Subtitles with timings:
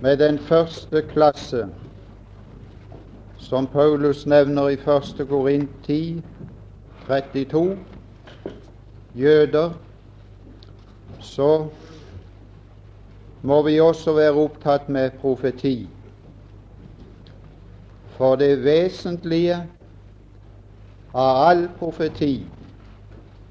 [0.00, 1.68] med den første klasse
[3.38, 5.26] som Paulus nevner i 1.
[5.28, 6.22] Korint 10,
[7.06, 7.78] 32,
[9.14, 9.70] jøder,
[11.20, 11.66] så
[13.42, 15.88] må vi også være opptatt med profeti.
[18.16, 19.60] For det vesentlige
[21.14, 22.46] av all profeti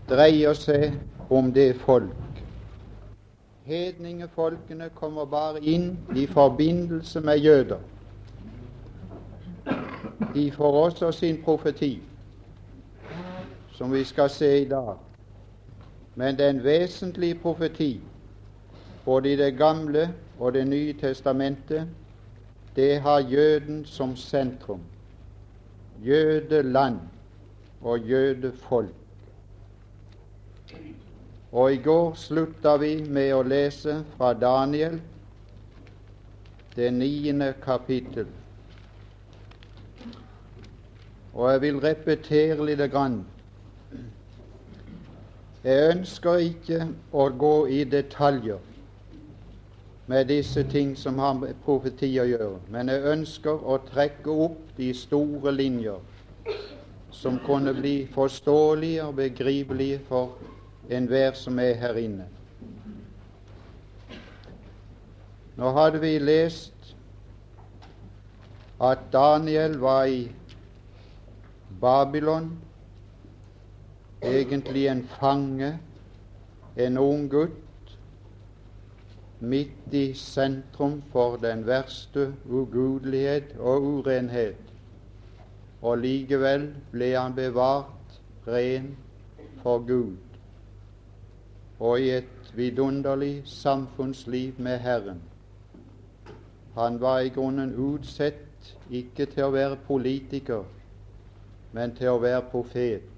[0.10, 0.98] dreier seg
[1.30, 2.23] om det folk.
[3.66, 7.80] Hedningefolkene kommer bare inn i forbindelse med jøder.
[10.34, 12.02] De får også sin profeti,
[13.72, 14.96] som vi skal se i dag.
[16.16, 18.02] Men den vesentlige profeti
[19.06, 21.88] både i Det gamle og Det nye testamentet,
[22.76, 24.82] det har jøden som sentrum.
[26.06, 26.98] Jødeland
[27.82, 29.03] og jødefolk.
[31.54, 34.96] Og i går slutta vi med å lese fra Daniel,
[36.74, 38.26] det niende kapittel.
[41.34, 42.82] Og jeg vil repetere litt.
[42.90, 43.20] Grann.
[45.64, 48.58] Jeg ønsker ikke å gå i detaljer
[50.10, 54.74] med disse ting som har med profeti å gjøre, men jeg ønsker å trekke opp
[54.78, 56.02] de store linjer
[57.14, 60.34] som kunne bli forståelige og begripelige for
[60.90, 62.28] enhver som er her inne.
[65.56, 66.96] Nå hadde vi lest
[68.82, 70.32] at Daniel var i
[71.82, 72.58] Babylon,
[74.22, 75.80] egentlig en fange,
[76.78, 77.96] en ung gutt
[79.40, 84.60] midt i sentrum for den verste ugudelighet og urenhet,
[85.82, 88.94] og likevel ble han bevart ren
[89.62, 90.33] for Gud
[91.80, 95.22] og i et vidunderlig samfunnsliv med Herren.
[96.74, 100.64] Han var i grunnen utsett ikke til å være politiker,
[101.72, 103.10] men til å være profet.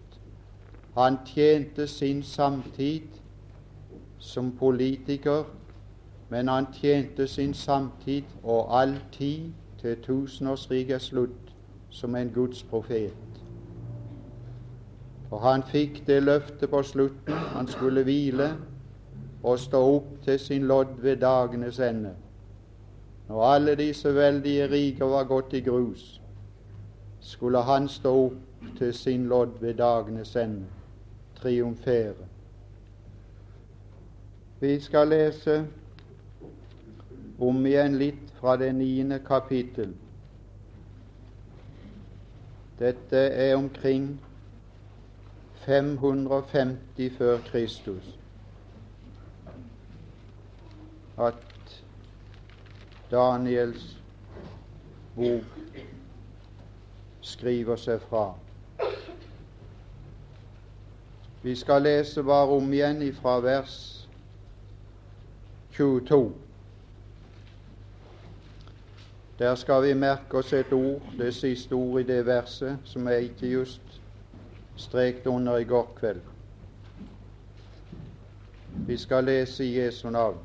[0.95, 3.21] Han tjente sin samtid
[4.19, 5.45] som politiker
[6.29, 9.51] men han tjente sin samtid og all tid
[9.81, 11.53] til tusenårsriket slutt
[11.89, 13.24] som en Guds profet.
[15.31, 18.51] Og han fikk det løftet på slutten han skulle hvile
[19.43, 22.13] og stå opp til sin lodd ved dagenes ende.
[23.27, 26.21] Når alle disse veldige riker var gått i grus,
[27.19, 30.65] skulle han stå opp til sin lodd ved dagenes ende,
[31.41, 32.29] triumfere.
[34.59, 35.65] Vi skal lese
[37.39, 39.91] om igjen litt fra det niende kapittel.
[42.79, 44.15] Dette er omkring
[45.65, 48.19] 550 før Kristus
[51.17, 51.83] at
[53.11, 53.97] Daniels
[55.15, 55.79] bok
[57.21, 58.33] skriver seg fra.
[61.41, 63.75] Vi skal lese bare om igjen fra vers
[65.77, 66.33] 22.
[69.39, 73.21] Der skal vi merke oss et ord, det siste ordet i det verset, som jeg
[73.21, 73.84] ikke just
[74.75, 76.21] streket under i går kveld.
[78.87, 80.37] Vi skal lese i Jesu navn.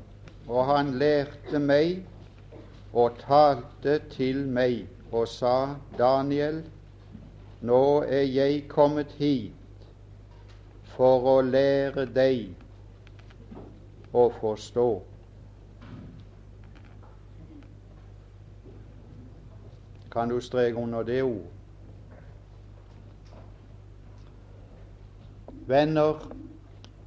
[0.47, 2.05] Og han lærte meg
[2.93, 6.63] og talte til meg og sa, Daniel,
[7.61, 9.85] nå er jeg kommet hit
[10.95, 12.55] for å lære deg
[14.13, 14.89] å forstå.
[20.11, 21.50] Kan du streke under det ord?
[25.71, 26.31] Venner,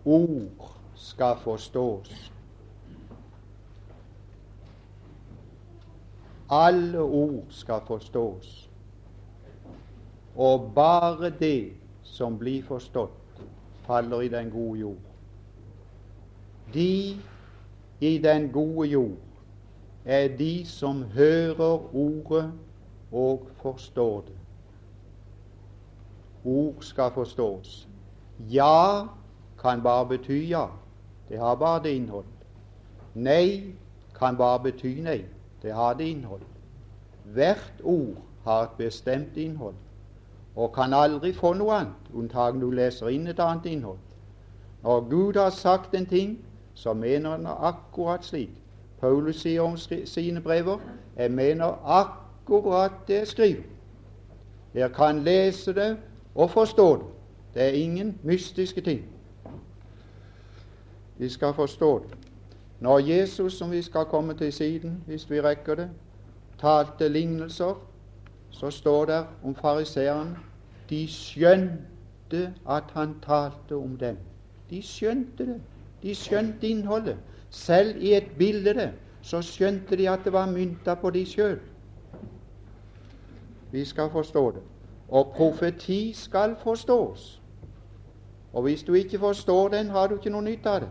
[0.05, 2.33] ord skal forstås.
[6.51, 8.71] Alle ord skal forstås.
[10.37, 11.73] Og bare det
[12.03, 13.41] som blir forstått,
[13.85, 15.11] faller i den gode jord.
[16.75, 17.21] De
[18.01, 19.19] i den gode jord
[20.05, 22.53] er de som hører ordet
[23.13, 24.39] og forstår det.
[26.45, 27.89] Ord skal forstås.
[28.39, 29.07] Ja
[29.59, 30.67] kan bare bety ja.
[31.29, 32.25] Det har bare det innhold.
[33.15, 33.75] Nei
[34.19, 35.25] kan bare bety nei.
[35.63, 36.41] Det har det innhold.
[37.25, 39.75] Hvert ord har et bestemt innhold
[40.57, 43.99] og kan aldri få noe annet, unntagen du leser inn et annet innhold.
[44.83, 46.39] Når Gud har sagt en ting,
[46.75, 48.51] så mener han akkurat slik.
[49.01, 49.77] Paulus sier om
[50.07, 50.79] sine brever
[51.17, 53.63] jeg mener akkurat det jeg skriver.
[54.75, 55.97] Dere kan lese det
[56.35, 57.14] og forstå det.
[57.55, 59.05] Det er ingen mystiske ting.
[61.19, 62.19] Vi skal forstå det.
[62.81, 65.91] Når Jesus, som vi skal komme til siden, hvis vi rekker det,
[66.61, 67.87] talte lignelser,
[68.51, 70.37] så står det om fariseeren
[70.91, 74.17] de skjønte at han talte om dem.
[74.71, 75.61] De skjønte det.
[76.03, 77.17] De skjønte innholdet.
[77.51, 78.93] Selv i et bilde
[79.23, 81.59] så skjønte de at det var mynta på de sjøl.
[83.73, 84.63] Vi skal forstå det.
[85.09, 87.43] Og profeti skal forstås.
[88.55, 90.91] Og hvis du ikke forstår den, har du ikke noe nytte av det.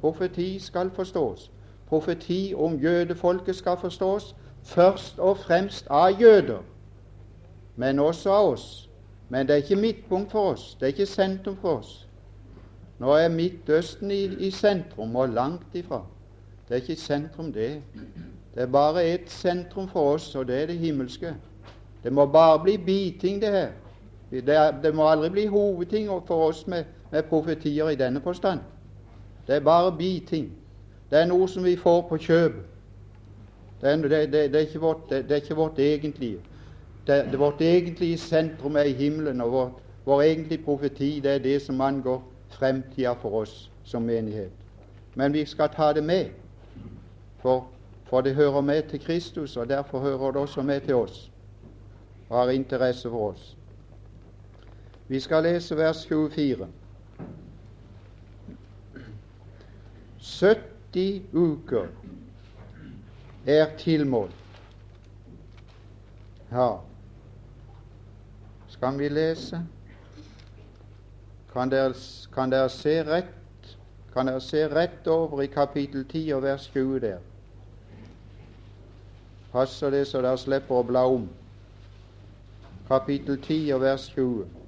[0.00, 1.50] Profeti skal forstås.
[1.88, 6.62] Profeti om jødefolket skal forstås først og fremst av jøder,
[7.76, 8.88] men også av oss.
[9.28, 10.74] Men det er ikke midtpunkt for oss.
[10.74, 12.08] Det er ikke sentrum for oss.
[12.98, 16.04] Nå er Midtøsten i, i sentrum, og langt ifra.
[16.68, 17.82] Det er ikke sentrum, det.
[18.54, 21.34] Det er bare ett sentrum for oss, og det er det himmelske.
[22.02, 23.70] Det må bare bli biting, det her.
[24.32, 28.60] Det, er, det må aldri bli hovedting for oss med, med profetier i denne forstand.
[29.46, 30.52] Det er bare biting.
[31.10, 32.68] Det er noe som vi får på kjøpet.
[33.82, 34.56] Det, det, det, det,
[35.30, 36.38] er ikke vårt egentlige.
[37.06, 41.62] Det, vårt egentlige sentrum er i himmelen, og vår, vår egentlige profeti det er det
[41.62, 44.52] som angår fremtida for oss som menighet.
[45.14, 46.26] Men vi skal ta det med,
[47.38, 47.66] for,
[48.04, 51.28] for det hører med til Kristus, og derfor hører det også med til oss
[52.28, 53.56] og har interesse for oss.
[55.12, 56.68] Vi skal lese vers 24.
[60.18, 61.86] 70 uker
[63.46, 64.34] er tilmålt.
[66.52, 66.78] Ja,
[68.68, 69.60] skal vi lese?
[71.52, 71.92] Kan dere,
[72.34, 73.76] kan dere, se rett
[74.14, 77.20] Kan dere se rett over i kapittel 10 og vers 20 der?
[79.52, 81.28] Passer det så dere slipper å bla om?
[82.88, 84.61] Kapittel 10 og vers 20.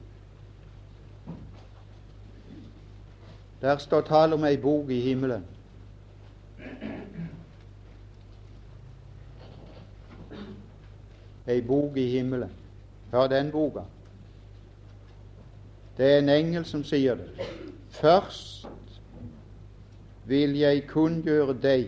[3.64, 5.44] Der står tale om ei bok i himmelen.
[11.46, 12.50] Ei bok i himmelen.
[13.12, 13.80] Hør den boka.
[15.96, 17.46] Det er en engel som sier det.
[17.88, 18.68] Først
[20.26, 21.86] vil jeg kunngjøre deg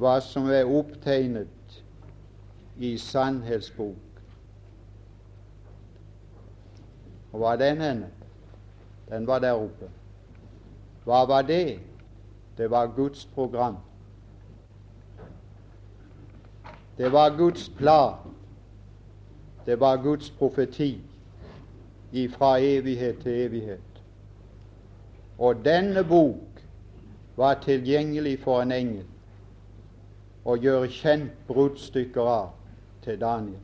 [0.00, 1.76] hva som er opptegnet
[2.80, 4.22] i sannhetsbok.
[7.32, 8.08] Og hva er den henne?
[9.10, 9.90] Den var der oppe.
[11.04, 11.78] Hva var det?
[12.56, 13.76] Det var Guds program.
[16.98, 18.14] Det var Guds plan.
[19.66, 21.00] Det var Guds profeti
[22.30, 24.02] fra evighet til evighet.
[25.38, 26.62] Og denne bok
[27.36, 29.06] var tilgjengelig for en engel
[30.44, 32.52] å gjøre kjent bruddstykker av
[33.02, 33.58] til Daniel.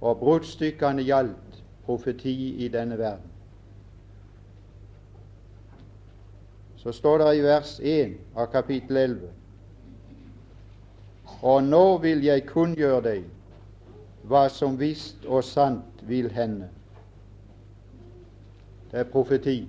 [0.00, 3.31] Og bruddstykkene gjaldt profeti i denne verden.
[6.82, 9.30] Så står det i vers 1 av kapittel 11
[11.42, 13.24] Og nå vil jeg kunngjøre deg
[14.30, 16.68] hva som visst og sant vil hende
[18.92, 19.68] det er profeti.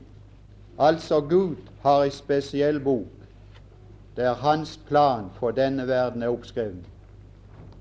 [0.79, 3.07] Altså Gud har ei spesiell bok
[4.17, 6.85] der hans plan for denne verden er oppskrevet.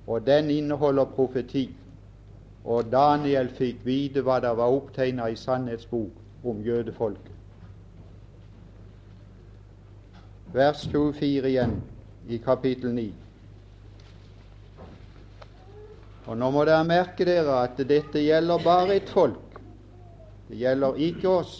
[0.07, 1.71] Og den inneholder profeti.
[2.65, 7.32] Og Daniel fikk vite hva det var opptegna i sannhetsbok om jødefolket.
[10.53, 11.83] Vers 24 igjen
[12.29, 13.07] i kapittel 9.
[16.27, 19.57] Og Nå må dere merke dere at dette gjelder bare et folk.
[20.49, 21.55] Det gjelder ikke oss.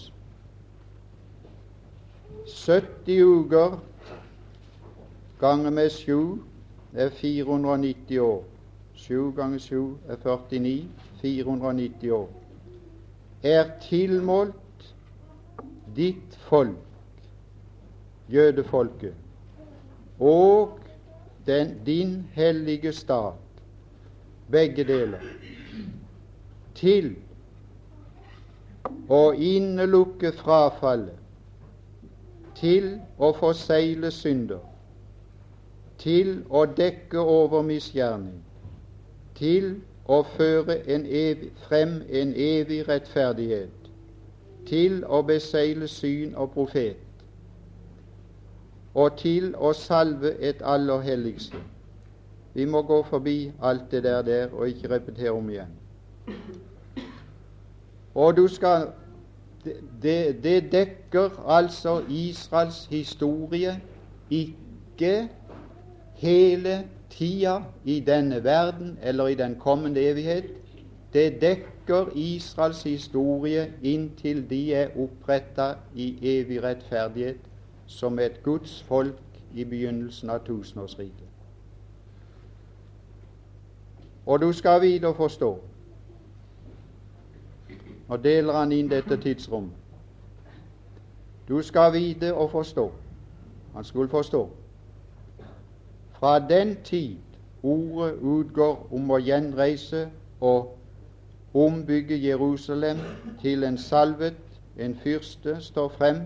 [2.53, 3.79] 70 uker
[5.41, 6.39] ganger med 7
[6.95, 8.45] er 490 år.
[8.95, 10.89] 7 ganger 7 er 49.
[11.23, 12.29] 490 år.
[13.43, 14.87] Er tilmålt
[15.97, 16.79] ditt folk,
[18.33, 19.15] jødefolket,
[20.21, 20.79] og
[21.47, 23.35] den, din hellige stat,
[24.51, 25.19] begge deler,
[26.75, 27.17] til
[29.09, 31.19] å innelukke frafallet,
[32.55, 34.61] til å forsegle synder,
[35.99, 38.43] til å dekke over misgjerning,
[39.39, 43.91] til å føre en evig, frem en evig rettferdighet,
[44.67, 46.97] til å besegle syn og profet,
[48.95, 51.61] og til å salve et aller helligste.
[52.55, 55.73] Vi må gå forbi alt det der, der og ikke repetere om igjen.
[58.15, 58.91] Og du skal
[60.03, 63.81] det, det dekker altså Israels historie,
[64.31, 65.29] ikke
[66.15, 70.45] hele tida i denne verden eller i den kommende evighet.
[71.13, 77.37] Det dekker Israels historie inntil de er oppretta i evig rettferdighet,
[77.93, 79.21] som et Guds folk
[79.55, 81.29] i begynnelsen av tusenårsriket.
[84.27, 85.53] Og du skal vite og forstå
[88.09, 89.73] Nå deler han inn dette tidsrommet.
[91.49, 92.91] Du skal vite og forstå
[93.75, 94.43] Han skulle forstå
[96.23, 97.19] fra den tid
[97.63, 100.05] ordet utgår om å gjenreise
[100.41, 100.77] og
[101.55, 103.01] ombygge Jerusalem
[103.41, 104.39] til en salvet,
[104.79, 106.21] en fyrste, står frem,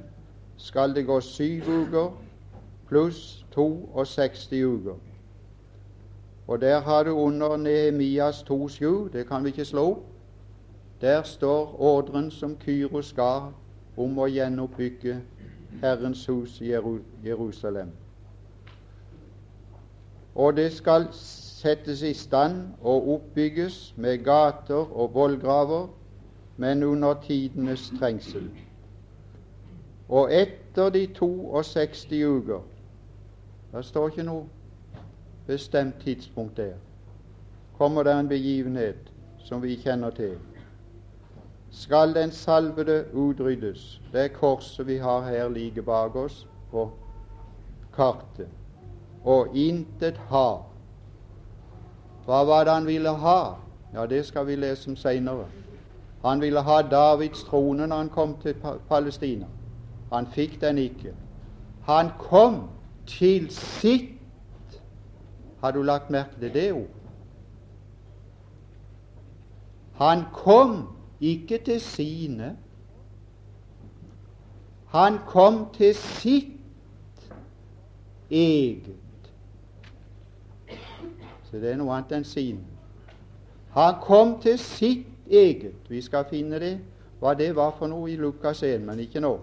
[0.57, 2.13] skal det gå syv uker
[2.89, 4.95] pluss 62 uker.
[6.47, 10.05] Og der har du under Nehemias 2,7, det kan vi ikke slå opp.
[11.01, 13.51] Der står ordren som Kyros ga
[13.97, 15.19] om å gjenoppbygge
[15.83, 16.71] Herrens hus i
[17.25, 17.91] Jerusalem.
[20.35, 25.89] Og det skal settes i stand og oppbygges med gater og vollgraver,
[26.57, 28.51] men under tidenes trengsel.
[30.09, 32.61] Og etter de 62 uker
[33.73, 34.45] Det står ikke noe
[35.47, 36.77] bestemt tidspunkt der.
[37.79, 40.39] Kommer det en begivenhet som vi kjenner til,
[41.71, 44.01] skal den salvede utryddes.
[44.13, 46.91] Det er korset vi har her like bak oss på
[47.93, 48.49] kartet.
[49.25, 50.65] Og intet har
[52.27, 53.55] hva var det han ville ha?
[53.95, 55.47] Ja, det skal vi lese om seinere.
[56.25, 58.55] Han ville ha Davids trone når han kom til
[58.89, 59.47] Palestina.
[60.13, 61.15] Han fikk den ikke.
[61.83, 62.69] Han kom
[63.07, 64.13] til sitt
[65.61, 66.97] Har du lagt merke til det ord?
[69.97, 70.89] Han kom
[71.21, 72.57] ikke til sine.
[74.87, 77.33] Han kom til sitt
[78.31, 78.97] eget.
[81.43, 82.61] Så det er noe annet enn sin.
[83.73, 85.89] Han kom til sitt eget.
[85.89, 86.75] Vi skal finne det,
[87.21, 89.39] hva det var for noe i Lukas 1, men ikke nå.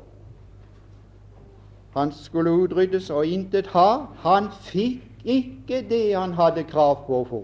[1.94, 4.06] Han skulle utryddes og intet ha.
[4.26, 7.42] Han fikk ikke det han hadde krav på å få.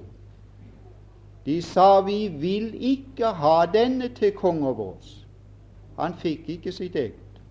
[1.45, 5.15] De sa vi vil ikke ha denne til konge vår'.
[5.99, 7.41] Han fikk ikke sitt eget.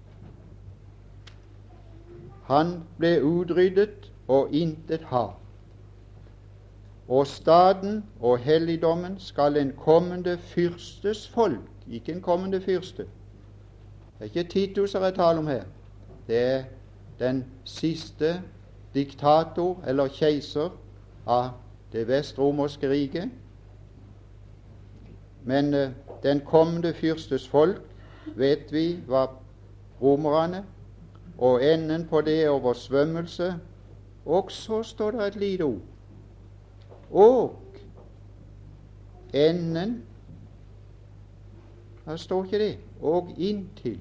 [2.44, 5.28] Han ble utryddet og intet ha
[7.08, 13.02] og staden og helligdommen skal en kommende fyrstes folk Ikke en kommende fyrste.
[13.02, 15.62] Det er ikke Titus jeg taler om her.
[16.26, 16.64] Det er
[17.18, 18.42] den siste
[18.94, 20.70] diktator eller keiser
[21.26, 21.50] av
[21.92, 23.28] det vestromerske riket.
[25.44, 25.90] Men uh,
[26.22, 27.82] den kommende fyrstes folk
[28.36, 29.34] vet vi var
[30.02, 30.64] romerne,
[31.38, 33.54] og enden på det er oversvømmelse.
[34.26, 35.80] Og så står det et lite ord
[37.10, 37.56] og
[39.32, 40.02] enden
[42.04, 42.78] Der står ikke det.
[43.02, 44.00] Og inntil.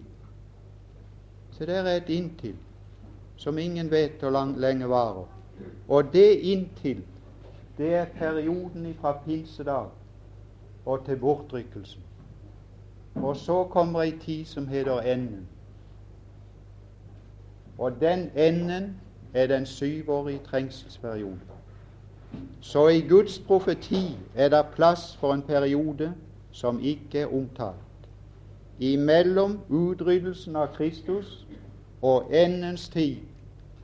[1.52, 2.56] Så der er et inntil
[3.38, 5.28] som ingen vet hvor lenge varer.
[5.88, 7.04] Og det inntil,
[7.78, 9.90] det er perioden fra pinsedag
[10.86, 12.02] og til bortrykkelsen.
[13.16, 15.48] Og så kommer ei tid som heter enden.
[17.78, 19.02] Og den enden
[19.34, 21.42] er den syvårige trengselsperioden.
[22.62, 26.14] Så i Guds profeti er det plass for en periode
[26.52, 27.76] som ikke er omtalt.
[28.80, 31.48] Imellom utryddelsen av Kristus
[32.02, 33.18] og endens tid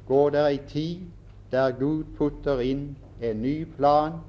[0.08, 1.00] går det ei tid
[1.52, 4.20] der Gud putter inn en ny plan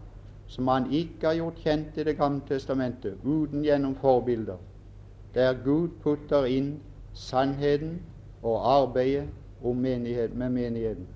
[0.47, 4.57] som han ikke har gjort kjent i Det gamle testamentet, uten gjennom forbilder,
[5.35, 6.81] der Gud putter inn
[7.15, 8.03] sannheten
[8.43, 9.29] og arbeidet
[9.73, 11.07] menighet, med menigheten.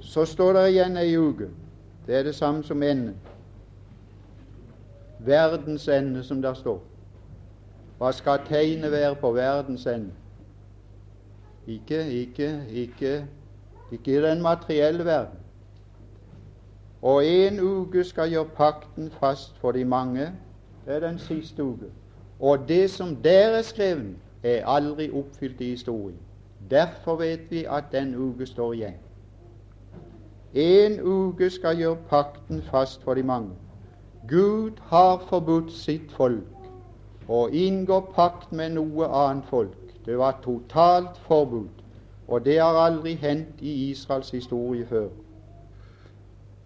[0.00, 1.48] Så står det igjen ei uke.
[2.06, 3.14] Det er det samme som enden.
[5.18, 6.80] Verdens ende, som der står.
[7.98, 10.19] Hva skal tegnet være på verdens ende?
[11.66, 13.26] Ikke, ikke, ikke,
[13.92, 15.38] ikke i den materielle verden.
[17.02, 20.32] Og en uke skal gjøre pakten fast for de mange.
[20.86, 21.86] Det er den siste uke.
[22.40, 26.18] Og det som der er skrevet, er aldri oppfylt i historien.
[26.70, 28.94] Derfor vet vi at den uke står igjen.
[30.54, 33.50] En uke skal gjøre pakten fast for de mange.
[34.28, 36.60] Gud har forbudt sitt folk
[37.28, 39.79] å inngå pakt med noe annet folk.
[40.10, 41.68] Det var totalt forbud,
[42.28, 45.08] og det har aldri hendt i Israels historie før.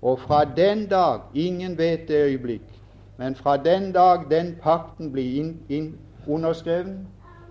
[0.03, 2.81] Og fra den dag ingen vet det øyeblikk,
[3.17, 6.97] men fra den dag den pakten blir inn, inn underskrevet,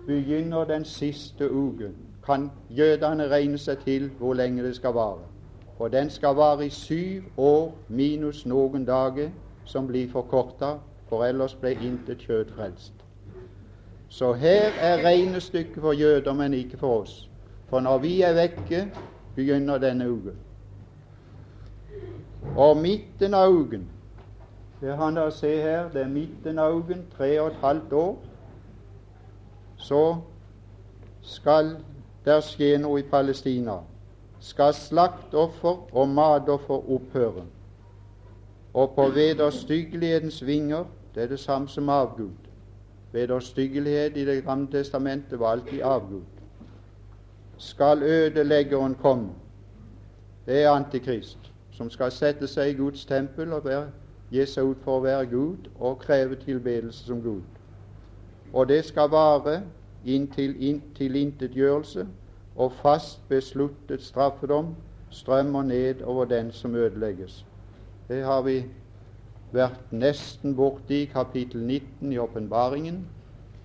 [0.06, 1.94] begynner den siste uken.
[2.26, 5.22] Kan jødene regne seg til hvor lenge det skal vare?
[5.76, 9.30] For den skal vare i syv år minus noen dager
[9.64, 10.74] som blir forkorta,
[11.08, 13.03] for ellers ble intet kjøtt frelst.
[14.08, 17.30] Så her er regnestykket for jøder, men ikke for oss.
[17.66, 18.90] For når vi er vekke,
[19.34, 20.36] begynner denne uken.
[22.56, 23.88] Og midten av uken
[24.80, 28.16] Det han da se her, det er midten av uken, tre og et halvt år.
[29.76, 30.16] Så
[31.22, 31.76] skal
[32.24, 33.78] der skje noe i Palestina.
[34.40, 37.46] Skal slaktoffer og matoffer opphøre.
[38.74, 40.84] Og på vederstyggelighetens vinger
[41.14, 42.43] det er det samme som avgud.
[43.14, 46.22] Vederstyggelighet i Det gamle testamentet var alltid avgud.
[47.56, 49.28] Skal ødeleggeren komme?
[50.46, 53.86] Det er Antikrist som skal sette seg i Guds tempel og være,
[54.30, 57.42] gi seg ut for å være Gud og kreve tilbedelse som Gud.
[58.52, 59.62] Og det skal vare
[60.04, 62.06] inntil in, tilintetgjørelse
[62.54, 64.74] og fast besluttet straffedom
[65.10, 67.44] strømmer ned over den som ødelegges.
[68.08, 68.64] Det har vi
[69.54, 73.04] vært nesten borte i kapittel 19 i åpenbaringen,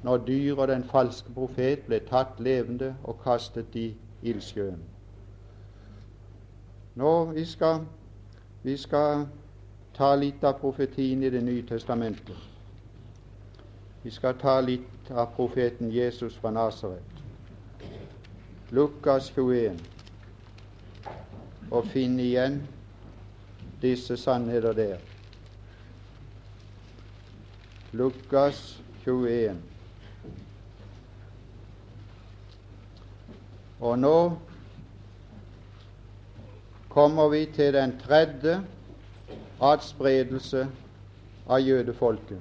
[0.04, 3.90] når dyret og den falske profet ble tatt levende og kastet i
[4.24, 4.80] ildsjøen.
[7.00, 7.84] Nå vi skal
[8.64, 9.26] vi skal
[9.96, 12.36] ta litt av profetien i Det nye testamentet.
[14.04, 17.04] Vi skal ta litt av profeten Jesus fra Nasaret.
[18.72, 19.80] Lukas 21.
[21.72, 22.62] Og finne igjen
[23.82, 25.19] disse sannheter der.
[27.94, 29.56] Lukas 21.
[33.80, 34.18] Og nå
[36.90, 38.60] kommer vi til den tredje
[39.62, 40.68] adspredelse
[41.50, 42.40] av jødefolket.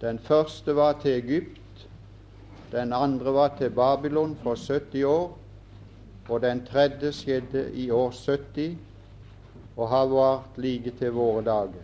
[0.00, 1.86] Den første var til Egypt,
[2.70, 5.38] den andre var til Babylon for 70 år,
[6.28, 8.78] og den tredje skjedde i år 70
[9.76, 11.82] og har vart like til våre dager.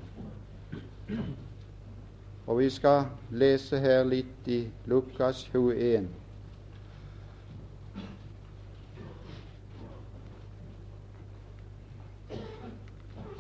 [2.53, 6.05] Og vi skal lese her litt i Lukas 21.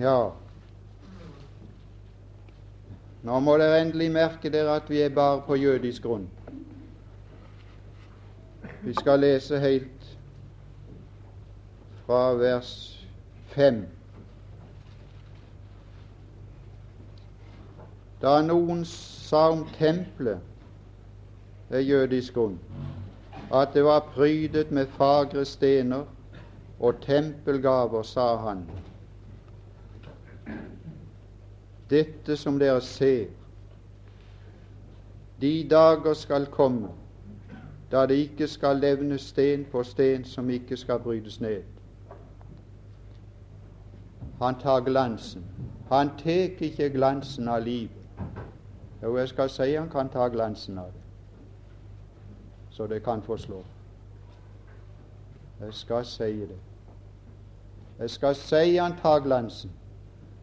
[0.00, 0.14] Ja,
[3.28, 6.24] nå må dere endelig merke dere at vi er bare på jødisk grunn.
[8.80, 10.12] Vi skal lese helt
[12.06, 12.72] fra vers
[13.52, 13.84] fem.
[18.22, 20.38] Da noen sa om tempelet
[21.68, 22.58] ved jødisk grunn
[23.52, 26.04] at det var prydet med fagre stener
[26.80, 28.64] og tempelgaver, sa han,
[31.90, 33.26] dette som dere ser.
[35.40, 36.88] De dager skal komme
[37.92, 41.62] da det ikke skal levnes sten på sten som ikke skal brytes ned.
[44.40, 45.44] Han tar glansen.
[45.90, 48.01] Han tar ikke glansen av livet.
[49.02, 51.00] Jo, jeg skal si han kan ta glansen av det,
[52.70, 53.62] så det kan forslå.
[55.60, 56.58] Jeg skal si det.
[57.98, 59.70] Jeg skal si han tar glansen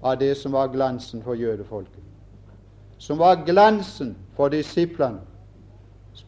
[0.04, 2.04] av det som var glansen for jødefolket.
[2.98, 5.19] Som var glansen for disiplene.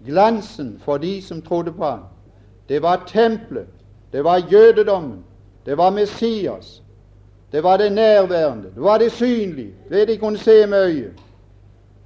[0.06, 2.04] Glansen for de som trodde på ham.
[2.70, 3.68] Det var tempelet.
[4.12, 5.24] Det var jødedommen.
[5.66, 6.84] Det var Messias.
[7.52, 8.72] Det var det nærværende.
[8.76, 9.74] Det var det synlige.
[9.90, 11.21] Det de kunne se med øyet.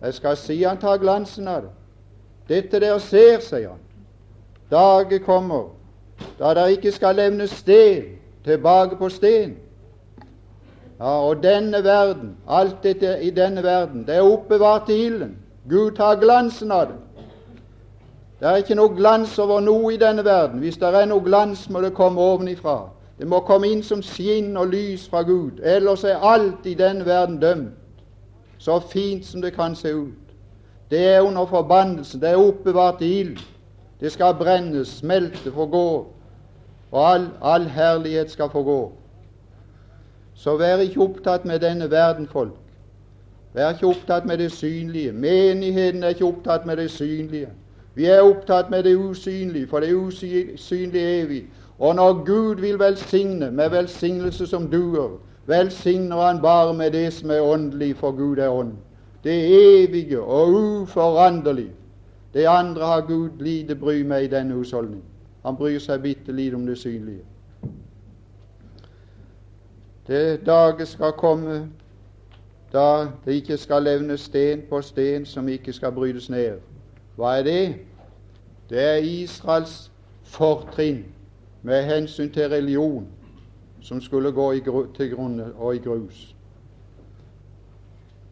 [0.05, 1.73] Jeg skal si han tar glansen av det.
[2.49, 3.81] Dette dere ser, sier han.
[4.71, 5.71] Dager kommer
[6.39, 8.15] da dere ikke skal levne sten
[8.45, 9.55] tilbake på sten,
[10.99, 15.37] ja, og denne verden, alt dette i denne verden, det er oppbevart i ilden.
[15.69, 16.99] Gud tar glansen av det.
[18.39, 20.59] Det er ikke noe glans over noe i denne verden.
[20.59, 22.89] Hvis det er noe glans, må det komme ovenifra.
[23.17, 25.59] Det må komme inn som skinn og lys fra Gud.
[25.63, 27.73] Ellers er alt i denne verden dømt.
[28.65, 30.33] Så fint som det kan se ut.
[30.91, 32.21] Det er under forbannelsen.
[32.21, 33.37] Det er oppbevart i ild.
[33.99, 36.07] Det skal brennes, smelte, forgå.
[36.91, 38.91] Og all, all herlighet skal forgå.
[40.33, 42.57] Så vær ikke opptatt med denne verden, folk.
[43.53, 45.11] Vær ikke opptatt med det synlige.
[45.11, 47.49] Menigheten er ikke opptatt med det synlige.
[47.95, 51.45] Vi er opptatt med det usynlige, for det usynlige er evig.
[51.79, 57.31] Og når Gud vil velsigne med velsignelse som duer, velsigner Han bare med det som
[57.31, 58.73] er åndelig, for Gud er ånd.
[59.23, 59.33] Det
[59.83, 61.71] evige og uforanderlige.
[62.33, 65.03] Det andre har Gud lite bry med i denne husholdning.
[65.45, 67.21] Han bryr seg bitte lite om det synlige.
[70.07, 71.69] Det dager skal komme
[72.73, 76.59] da det ikke skal levne sten på sten som ikke skal brytes ned.
[77.15, 77.75] Hva er det?
[78.69, 79.91] Det er Israels
[80.23, 81.05] fortrinn
[81.63, 83.07] med hensyn til religion
[83.85, 84.61] som skulle gå i
[84.95, 86.35] til grunne og i grus.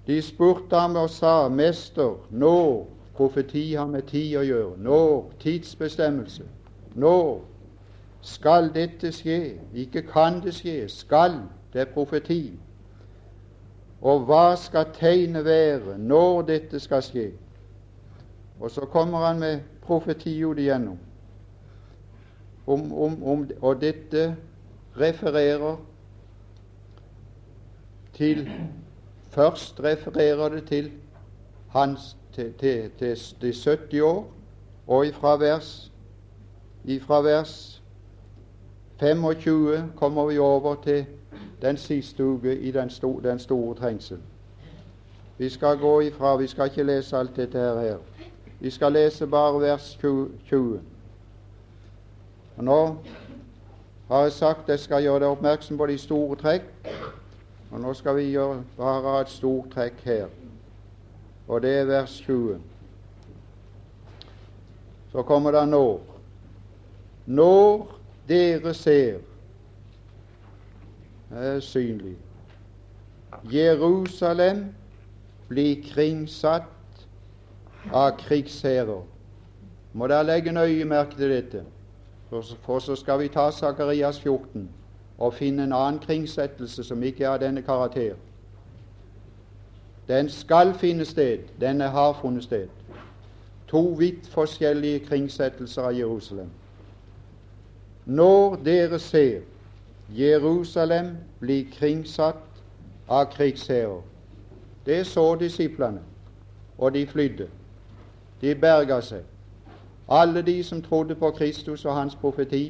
[0.07, 4.77] De spurte ham og sa, 'Mester, når profeti har med tid å gjøre.
[4.77, 6.43] Når tidsbestemmelse.
[6.95, 7.41] Når
[8.21, 9.59] Skal dette skje?
[9.75, 10.87] Ikke kan det skje.
[10.87, 11.33] Skal.
[11.73, 12.53] Det er profeti.
[14.01, 17.25] Og hva skal tegnet være når dette skal skje?
[18.59, 20.97] Og så kommer han med profeti igjennom.
[22.67, 24.35] Om, om, om, og dette
[24.99, 25.77] refererer
[28.13, 28.51] til
[29.33, 30.91] Først refererer det til
[31.69, 34.33] hans til, til, til de 70 år,
[34.87, 35.91] og ifra vers,
[36.83, 37.83] ifra vers
[38.99, 41.05] 25 kommer vi over til
[41.61, 44.17] den siste uke i den, sto, den store trengsel.
[45.37, 47.97] Vi skal gå ifra, vi skal ikke lese alt dette her.
[48.59, 49.99] Vi skal lese bare vers
[50.49, 50.81] 20.
[52.57, 52.97] Og Nå
[54.13, 56.71] har jeg sagt jeg skal gjøre deg oppmerksom på de store trekk,
[57.73, 60.31] og nå skal vi gjøre bare et stort trekk her
[61.47, 62.59] og det er vers 20.
[65.11, 66.01] Så kommer det når.
[67.25, 67.99] Når
[68.29, 69.19] dere ser
[71.29, 72.17] det er synlig
[73.51, 74.67] Jerusalem
[75.49, 77.05] blir kringsatt
[77.91, 79.01] av krigsherrer.
[79.93, 81.63] Må dere legge nøye merke til dette,
[82.61, 84.69] for så skal vi ta Sakarias 14
[85.17, 88.15] og finne en annen kringsettelse som ikke er av denne karakter.
[90.07, 91.37] Den skal finne sted.
[91.61, 92.67] Denne har funnet sted.
[93.67, 96.49] To vidt forskjellige kringsettelser av Jerusalem.
[98.05, 99.41] Når dere ser
[100.09, 102.63] Jerusalem bli kringsatt
[103.07, 104.01] av krigsherrer
[104.85, 106.01] Det så disiplene,
[106.77, 107.47] og de flydde.
[108.41, 109.21] De berga seg.
[110.13, 112.65] Alle de som trodde på Kristus og hans profeti,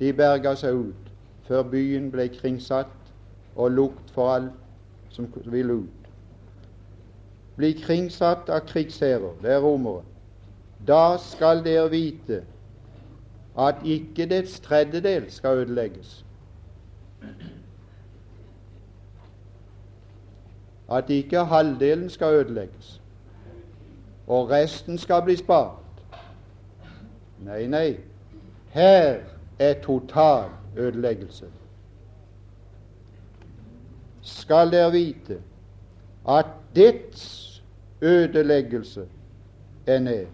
[0.00, 1.12] de berga seg ut
[1.48, 3.12] før byen ble kringsatt
[3.56, 4.52] og lukt for alle
[5.14, 5.96] som ville ut
[7.56, 10.04] bli kringsatt av krigsherrer, det er romere,
[10.86, 12.42] da skal dere vite
[13.56, 16.18] at ikke dets tredjedel skal ødelegges.
[20.92, 23.00] At ikke halvdelen skal ødelegges,
[24.26, 25.85] og resten skal bli spart.
[27.44, 27.96] Nei, nei.
[28.72, 29.20] Her
[29.58, 31.46] er total ødeleggelse.
[34.22, 35.38] Skal dere vite
[36.28, 36.46] at
[36.76, 37.62] dets
[38.02, 39.06] ødeleggelse
[39.86, 40.26] er nær.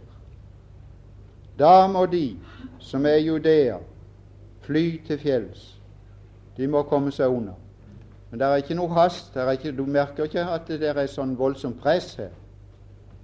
[1.58, 2.38] Da må de
[2.78, 3.76] som er Judea,
[4.60, 5.80] fly til fjells.
[6.56, 7.54] De må komme seg unna.
[8.30, 9.36] Men det er ikke noe hast.
[9.52, 12.32] Ikke, du merker ikke at det er sånn voldsomt press her.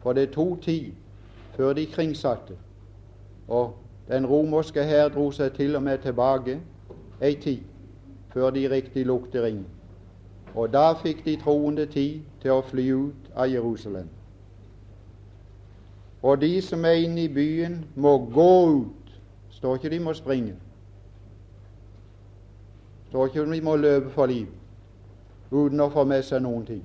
[0.03, 0.93] For det tok tid
[1.57, 2.55] før de kringsatte.
[3.49, 3.75] Og
[4.09, 6.61] den romerske hær dro seg til og med tilbake
[7.21, 7.65] ei tid
[8.33, 9.65] før de riktig lukte inn.
[10.55, 14.09] Og da fikk de troende tid til å fly ut av Jerusalem.
[16.23, 19.13] Og de som er inne i byen, må gå ut.
[19.51, 20.55] Står ikke de må springe.
[23.09, 24.49] Står ikke de må løpe for liv
[25.51, 26.83] uten å få med seg noen ting.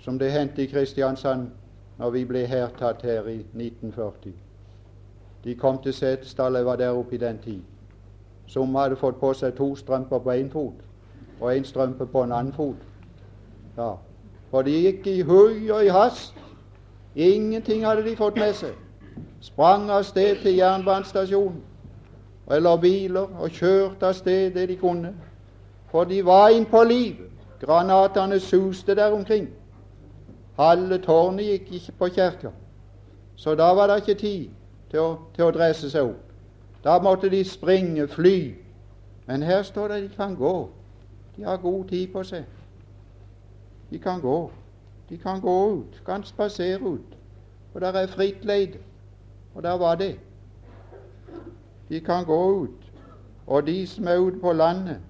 [0.00, 1.50] Som det hendte i Kristiansand
[1.98, 4.32] når vi ble hertatt her i 1940.
[5.44, 7.60] De kom til setestallet, jeg var der oppe i den tid.
[8.46, 10.80] Som hadde fått på seg to strømper på én fot
[11.40, 12.76] og én strømpe på en annen fot.
[13.76, 13.92] Ja,
[14.50, 16.34] For de gikk i hui og i hast
[17.16, 18.74] Ingenting hadde de fått med seg.
[19.40, 21.62] Sprang av sted til jernbanestasjonen
[22.50, 25.14] eller biler og kjørte av sted det de kunne.
[25.90, 27.30] For de var innpå livet.
[27.60, 29.48] Granatene suste der omkring.
[30.58, 32.50] Halve tårnet gikk ikke på kirka.
[33.36, 34.48] Så da var det ikke tid
[34.90, 36.32] til å, til å dresse seg opp.
[36.84, 38.54] Da måtte de springe, fly.
[39.26, 40.68] Men her står det de kan gå.
[41.36, 42.44] De har god tid på seg.
[43.90, 44.50] De kan gå.
[45.08, 47.16] De kan gå ut, kan spasere ut.
[47.74, 48.78] Og der er fritt leide.
[49.54, 50.18] Og der var det.
[51.88, 52.92] De kan gå ut.
[53.46, 55.00] Og de som er ute på landet,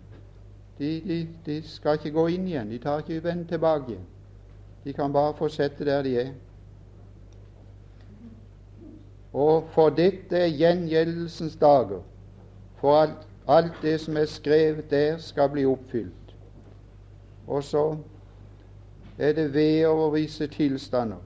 [0.78, 2.70] de, de, de skal ikke gå inn igjen.
[2.70, 4.06] De tar ikke vende tilbake igjen.
[4.84, 6.32] De kan bare fortsette der de er.
[9.34, 12.02] Og for dette er gjengjeldelsens dager.
[12.78, 16.34] For alt, alt det som er skrevet der, skal bli oppfylt.
[17.46, 17.96] Og så
[19.18, 21.20] er det ved å visse tilstander.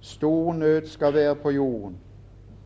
[0.00, 1.96] Stor nød skal være på jorden,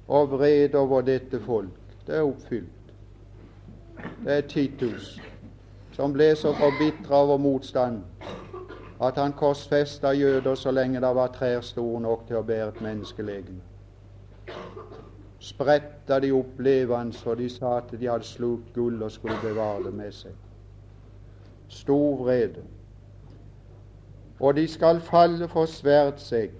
[0.08, 1.96] og vred over dette folk.
[2.06, 2.94] Det er oppfylt.
[4.24, 5.20] Det er Titus
[5.92, 8.02] som ble så forbitra over motstand
[9.00, 12.80] at han korsfesta jøder så lenge det var trær store nok til å bære et
[12.84, 13.69] menneskelegeme.
[15.40, 19.84] Spretta de opp levende, for de sa at de hadde slukt gull og skulle bevare
[19.86, 20.36] det med seg.
[21.70, 22.66] Stor vrede
[24.40, 26.52] og de skal falle for sverdsegg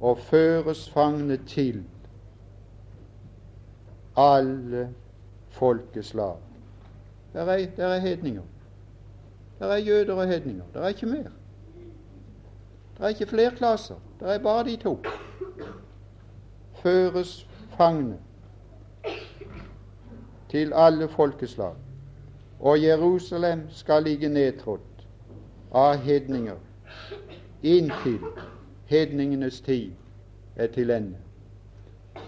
[0.00, 1.84] og føres fangne til
[4.16, 4.88] alle
[5.48, 6.36] folkeslag.
[7.32, 8.42] Der er, der er hedninger.
[9.58, 10.64] Der er jøder og hedninger.
[10.74, 11.30] Der er ikke mer.
[12.96, 13.94] Det er ikke flere klasser.
[14.20, 14.98] Det er bare de to.
[16.82, 18.18] Føres fangne
[20.50, 21.74] til alle folkeslag.
[22.60, 25.06] Og Jerusalem skal ligge nedtrådt
[25.72, 26.56] av hedninger
[27.62, 28.18] inntil
[28.86, 29.90] hedningenes tid
[30.56, 31.16] er til ende.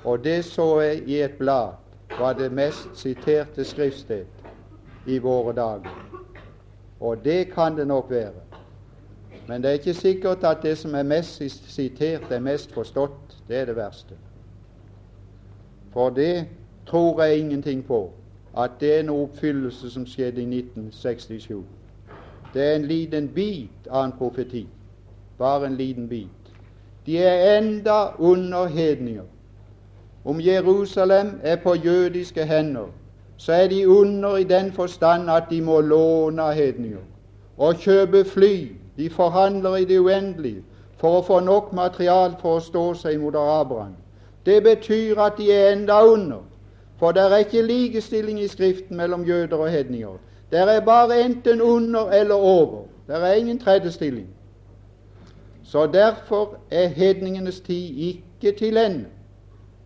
[0.05, 1.73] Og det så jeg i et blad
[2.19, 4.27] var det mest siterte skriftsted
[5.07, 6.09] i våre dager.
[7.01, 8.33] Og det kan det nok være.
[9.49, 11.43] Men det er ikke sikkert at det som er mest
[11.75, 13.43] sitert, er mest forstått.
[13.49, 14.15] Det er det verste.
[15.93, 16.47] For det
[16.87, 18.11] tror jeg ingenting på,
[18.59, 21.65] at det er en oppfyllelse som skjedde i 1967.
[22.55, 24.67] Det er en liten bit av en profeti.
[25.39, 26.29] Bare en liten bit.
[27.07, 29.23] De er enda under hedninger.
[30.25, 32.87] Om Jerusalem er på jødiske hender,
[33.37, 37.01] så er de under i den forstand at de må låne hedninger
[37.59, 38.73] og kjøpe fly.
[38.97, 40.63] De forhandler i det uendelige
[40.97, 44.02] for å få nok material for å stå seg mot araberne.
[44.47, 46.39] Det betyr at de er enda under,
[46.99, 50.19] for det er ikke likestilling i Skriften mellom jøder og hedninger.
[50.51, 52.85] Det er bare enten under eller over.
[53.07, 54.29] Det er ingen tredje stilling.
[55.65, 59.07] Så derfor er hedningenes tid ikke til ende.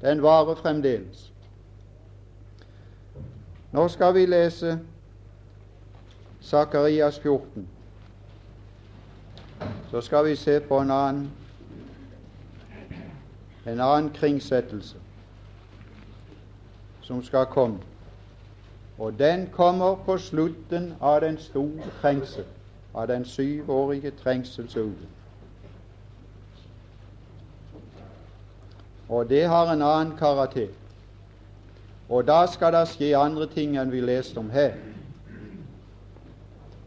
[0.00, 1.32] Den varer fremdeles.
[3.72, 4.78] Nå skal vi lese
[6.40, 7.68] Sakarias 14.
[9.90, 11.30] Så skal vi se på en annen
[13.66, 14.96] en annen kringsettelse
[17.02, 17.78] som skal komme.
[18.98, 22.44] Og den kommer på slutten av den store trengsel,
[22.94, 25.08] av den syvårige trengselsuken.
[29.08, 30.68] Og det har en annen karakter.
[32.08, 34.74] Og da skal det skje andre ting enn vi leste om her.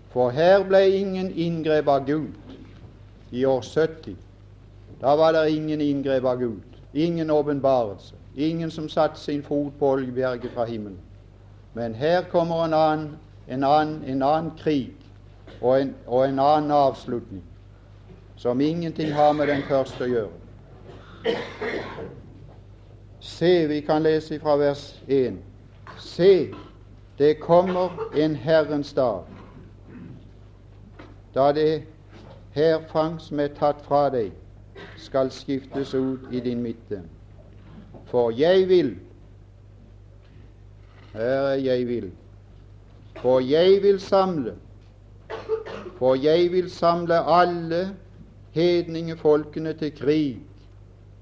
[0.10, 2.56] For her ble ingen inngrep av Gud
[3.32, 4.16] i år 70.
[5.02, 6.69] Da var det ingen inngrep av Gud.
[6.94, 8.16] Ingen åpenbarelse.
[8.36, 11.00] Ingen som satte sin fot på Oljeberget fra himmelen.
[11.74, 14.96] Men her kommer en annen, en annen, en annen krig
[15.62, 17.44] og en, og en annen avslutning
[18.40, 21.36] som ingenting har med den første å gjøre.
[23.20, 25.42] Se, vi kan lese fra vers 1.
[26.00, 26.54] Se,
[27.20, 29.28] det kommer en Herrens dag,
[31.36, 31.84] da det
[32.56, 34.32] her fang som er tatt fra deg,
[35.00, 37.02] skal skiftes ut i din midte.
[38.06, 38.98] For jeg vil
[41.14, 42.12] Her er jeg vil.
[43.22, 44.56] For jeg vil samle
[45.98, 47.96] For jeg vil samle alle
[48.52, 50.40] hedningefolkene til krig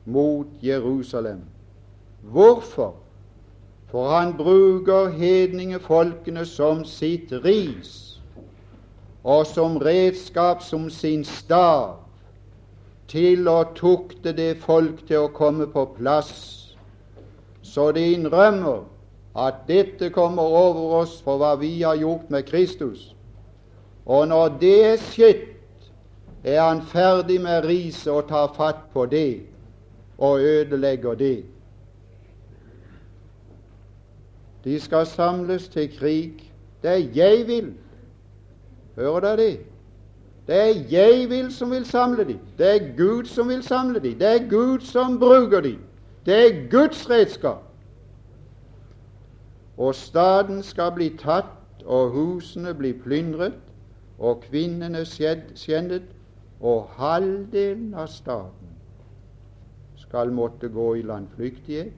[0.06, 1.42] mot Jerusalem.
[2.22, 2.96] Hvorfor?
[3.88, 8.22] For han bruker hedningefolkene som sitt ris
[9.24, 12.07] og som redskap som sin stav
[13.08, 16.32] til å tukte det folk til å komme på plass.
[17.63, 18.84] Så de innrømmer
[19.38, 23.13] at dette kommer over oss for hva vi har gjort med Kristus.
[24.06, 25.46] Og når det er skjedd,
[26.43, 29.43] er han ferdig med riset og tar fatt på det
[30.17, 31.38] og ødelegger det.
[34.63, 36.43] De skal samles til krig.
[36.82, 37.74] Det er jeg vil.
[38.96, 39.77] Hører dere det?
[40.48, 42.40] Det er jeg vil som vil samle dem.
[42.58, 44.20] Det er Gud som vil samle dem.
[44.20, 45.80] Det er Gud som bruker dem.
[46.26, 47.64] Det er Guds redskap.
[49.78, 53.60] Og staden skal bli tatt, og husene bli plyndret,
[54.20, 56.04] og kvinnene skjendet,
[56.60, 58.74] og halvdelen av staden
[59.96, 61.94] skal måtte gå i landflyktighet.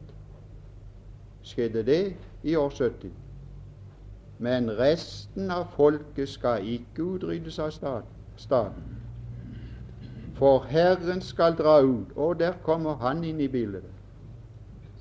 [1.43, 3.11] Skjedde det i år 70?
[4.37, 7.71] Men resten av folket skal ikke utryddes av
[8.39, 8.83] staden.
[10.35, 13.83] For Herren skal dra ut, og der kommer Han inn i bildet.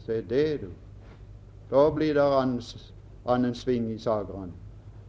[0.06, 0.66] Se det, du.
[1.70, 2.62] Da blir det annen,
[3.26, 4.52] annen sving i sagene.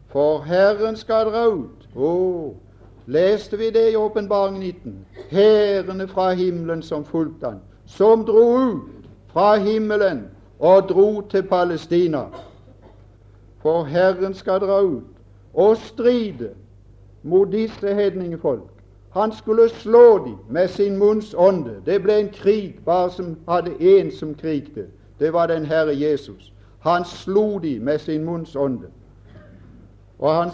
[0.08, 1.88] For Herren skal dra ut.
[1.96, 2.54] Å,
[3.08, 5.06] leste vi det i Åpenbaring 19?
[5.32, 10.28] Hærene fra himmelen som fulgte han, som dro ut fra himmelen
[10.60, 12.28] og dro til Palestina.
[13.62, 15.08] For Herren skal dra ut
[15.54, 16.54] og stride
[17.24, 18.70] mot disse hedningefolk.
[19.12, 21.76] Han skulle slå dem med sin munns ånde.
[21.86, 24.86] Det ble en krig bare som hadde én som krigte.
[25.20, 26.54] Det var den Herre Jesus.
[26.80, 28.88] Han slo dem med sin munns ånde.
[30.20, 30.50] Og han,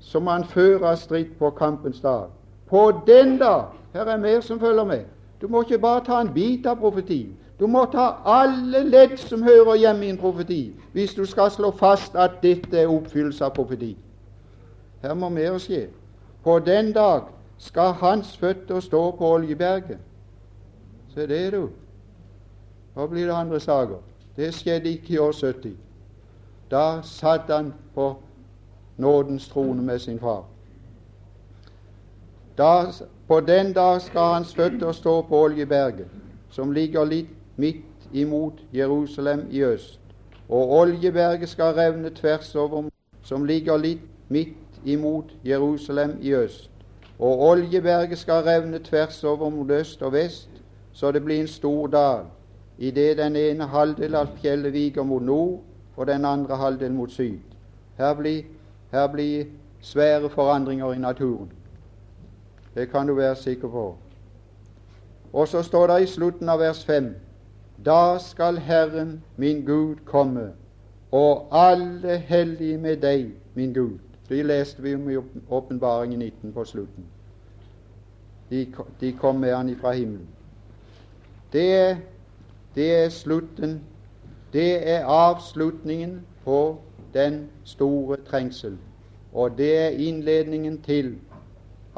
[0.00, 2.28] som han fører stritt på kampens dag.
[2.66, 5.00] På den dag Her er mer som følger med.
[5.40, 7.36] Du må ikke bare ta en bit av profetien.
[7.60, 11.70] Du må ta alle ledd som hører hjemme i en profeti, hvis du skal slå
[11.70, 13.96] fast at dette er oppfyllelse av profeti.
[15.02, 15.86] Her må mer skje.
[16.44, 17.22] På den dag
[17.58, 19.98] skal hans føtter stå på Oljeberget.
[21.14, 21.68] Se det, du.
[22.96, 23.96] Nå blir det andre saker.
[24.36, 25.76] Det skjedde ikke i år 70.
[26.70, 28.16] Da satt han på
[28.96, 30.44] nådens trone med sin far.
[32.58, 32.84] Da,
[33.28, 36.06] på den dag skal hans føtter stå på Oljeberget,
[36.50, 40.00] som ligger litt midt imot Jerusalem i øst.
[40.48, 42.90] Og Oljeberget skal revne tvers over,
[43.22, 46.70] som ligger litt midt imot Jerusalem i øst.
[47.18, 50.50] Og Oljeberget skal revne tvers over mot øst og vest,
[50.92, 52.24] så det blir en stor dal,
[52.78, 55.60] idet den ene halvdel av fjellet viker mot nord,
[55.96, 57.38] og den andre halvdel mot syd.
[57.98, 58.42] Her blir,
[58.92, 59.44] her blir
[59.80, 61.52] svære forandringer i naturen.
[62.74, 63.96] Det kan du være sikker på.
[65.32, 67.14] Og så står det i slutten av vers 5
[67.84, 70.52] da skal Herren min Gud komme,
[71.10, 73.98] og alle hellige med deg, min Gud.
[74.28, 75.16] Det leste vi om i
[75.48, 77.04] Åpenbaringen 19 på slutten.
[78.50, 78.66] De,
[79.00, 80.28] de kom med han ifra himmelen.
[81.52, 81.96] Det er,
[82.74, 83.80] det er slutten.
[84.52, 86.76] Det er avslutningen på
[87.14, 88.78] den store trengsel.
[89.32, 91.18] Og det er innledningen til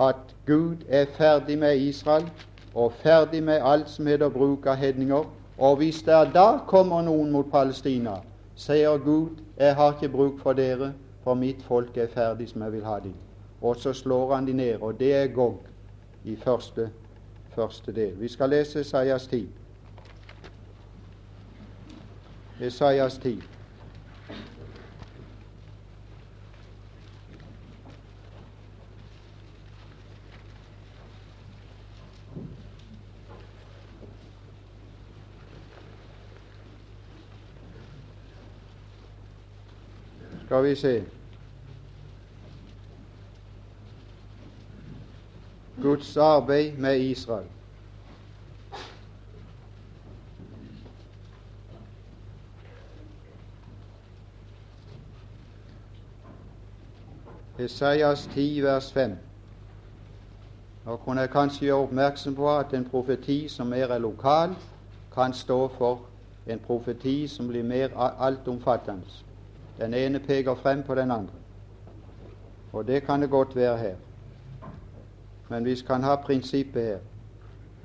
[0.01, 2.31] at Gud er ferdig med Israel
[2.75, 5.25] og ferdig med alt som heter bruk av hedninger,
[5.59, 8.19] og hvis det da kommer noen mot Palestina,
[8.57, 10.93] sier Gud, jeg har ikke bruk for dere,
[11.27, 13.15] for mitt folk er ferdig som jeg vil ha dem.
[13.61, 15.67] Og så slår han dem ned, og det er Gog
[16.25, 16.91] i første,
[17.55, 18.21] første del.
[18.21, 19.49] Vi skal lese Esaias 10.
[22.61, 23.43] Esaias 10.
[40.47, 41.16] Skal vi se
[45.83, 47.47] Guds arbeid med Israel.
[57.59, 59.17] Esaias 10, vers 5.
[60.85, 64.57] Nå kunne jeg kanskje gjøre oppmerksom på at en profeti som mer er lokal,
[65.15, 66.01] kan stå for
[66.47, 69.03] en profeti som blir mer altomfattende.
[69.79, 71.33] Den ene peker frem på den andre.
[72.73, 74.06] Og det kan det godt være her.
[75.49, 76.99] Men vi kan ha prinsippet her.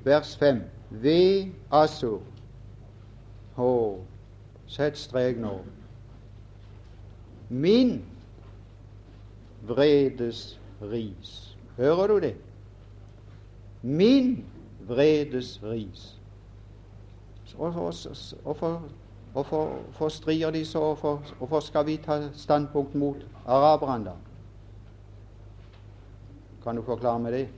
[0.04, 0.62] Vers 5.
[0.90, 2.20] Ved Assur.
[3.56, 3.98] Å,
[4.66, 5.58] sett strek nå.
[7.48, 8.00] Min
[9.68, 11.56] vredes ris.
[11.76, 12.34] Hører du det?
[13.82, 14.44] Min
[14.88, 16.16] vredes ris.
[17.56, 18.82] Hvorfor
[19.32, 20.94] Hvorfor, de så?
[21.38, 24.12] Hvorfor, skal vi ta standpunkt mot araberne?
[26.64, 27.48] Kan du forklare meg det?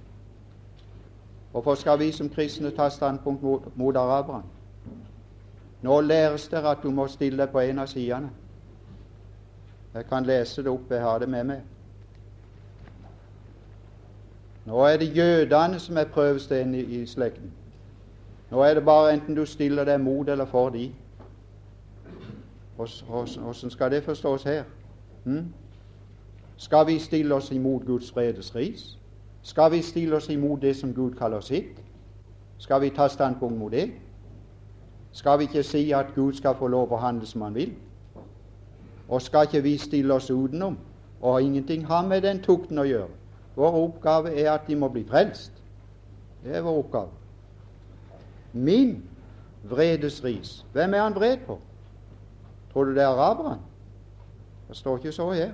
[1.52, 4.42] Hvorfor skal vi som kristne ta standpunkt mot, mot araberne?
[5.82, 8.30] Nå læres det at du må stille deg på en av sidene.
[9.94, 11.60] Jeg kan lese det opp, jeg har det med meg.
[14.64, 17.52] Nå er det jødene som er prøvesteinen i, i slekten.
[18.50, 20.88] Nå er det bare enten du stiller deg mot eller for de.
[22.78, 24.64] Åssen skal det forstås her?
[25.24, 25.52] Hm?
[26.56, 28.98] Skal vi stille oss imot Guds fredes ris?
[29.42, 31.82] Skal vi stille oss imot det som Gud kaller sitt?
[32.58, 33.90] Skal vi ta standpunkt mot det?
[35.12, 37.74] Skal vi ikke si at Gud skal få lov å handle som han vil?
[39.08, 40.78] Og skal ikke vi stille oss utenom
[41.20, 43.10] og ingenting ha med den tukten å gjøre?
[43.56, 45.52] Vår oppgave er at de må bli frelst.
[46.44, 47.10] Det er vår oppgave.
[48.52, 49.02] Min
[49.62, 51.58] vredesris, hvem er han vred på?
[52.72, 53.60] Tror du det er araberen?
[54.68, 55.52] Det står ikke så her.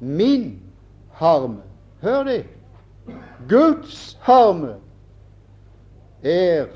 [0.00, 0.62] Min
[1.12, 1.62] harme
[2.02, 2.44] Hør det!
[3.48, 4.74] Guds harme
[6.22, 6.66] er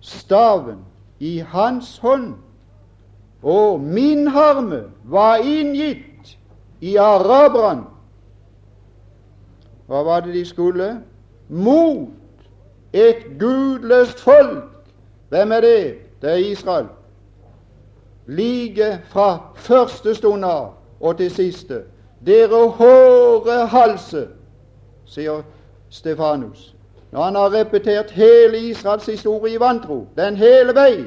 [0.00, 0.78] staven
[1.20, 2.34] i hans hånd.
[3.42, 6.38] Og min harme var inngitt
[6.80, 7.84] i araberne.
[9.86, 11.00] Hva var det de skulle?
[11.48, 12.08] Mot
[12.92, 14.64] et gudløst folk.
[15.28, 15.98] Hvem er det?
[16.22, 16.86] Det er Israel
[18.26, 21.82] like fra første stund av og til siste.
[22.26, 24.28] Dere hårde halse,
[25.06, 25.42] sier
[25.90, 26.74] Stefanus.
[27.12, 31.04] Når han har repetert hele Israels historie i vantro, den hele vei,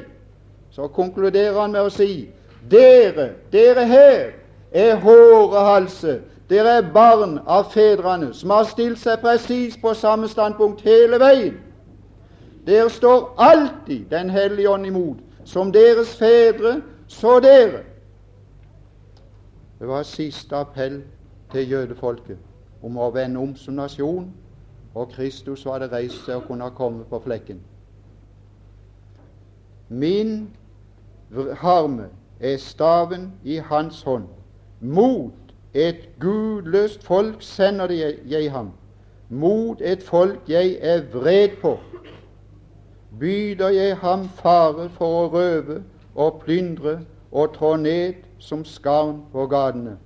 [0.70, 2.28] så konkluderer han med å si
[2.70, 4.30] dere, dere her,
[4.72, 6.20] er hårde halse.
[6.48, 11.58] Dere er barn av fedrene som har stilt seg presis på samme standpunkt hele veien.
[12.66, 15.16] Dere står alltid Den hellige ånd imot.
[15.44, 17.84] Som deres fedre, så dere.
[19.78, 21.02] Det var siste appell
[21.52, 22.38] til jødefolket
[22.82, 24.30] om å vende om som nasjon,
[24.94, 27.60] og Kristus hadde reist seg og kunne komme på flekken.
[29.88, 30.50] Min
[31.62, 32.08] harme
[32.40, 34.26] er staven i hans hånd.
[34.80, 37.92] Mot et gudløst folk sender
[38.26, 38.72] jeg ham.
[39.28, 41.76] Mot et folk jeg er vred på,
[43.20, 45.82] byder jeg ham fare for å røve
[46.14, 47.00] og plyndre
[47.32, 49.96] og trå ned som skarn på gatene.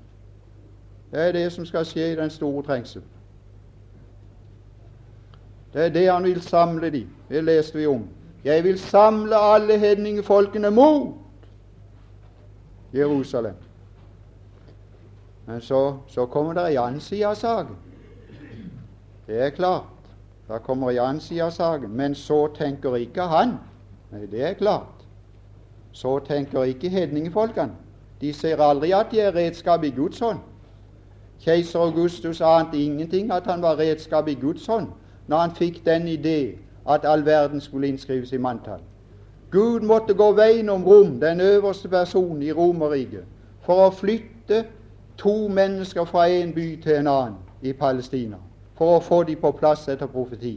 [1.13, 3.03] Det er det som skal skje i den store trengsel.
[5.73, 7.07] Det er det han vil samle de.
[7.29, 8.09] Det leste vi om.
[8.45, 11.15] Jeg vil samle alle hedningefolkene mot
[12.95, 13.55] Jerusalem.
[15.47, 17.77] Men så, så kommer det ei annen side av saken.
[19.27, 19.89] Det er klart.
[20.49, 21.91] Da kommer ei annen side av saken.
[21.91, 23.57] Men så tenker ikke han.
[24.13, 25.07] Nei, det er klart.
[25.93, 27.73] Så tenker ikke hedningefolkene.
[28.23, 30.39] De ser aldri at de er redskap i Guds hånd.
[31.45, 34.87] Keiser Augustus ante ingenting at han var redskap i Guds hånd
[35.27, 36.59] når han fikk den idé
[36.89, 38.81] at all verden skulle innskrives i manntall.
[39.51, 43.25] Gud måtte gå veien om Rom, den øverste personen i Romerriket,
[43.61, 44.65] for å flytte
[45.19, 48.39] to mennesker fra en by til en annen i Palestina,
[48.79, 50.57] for å få dem på plass etter profeti.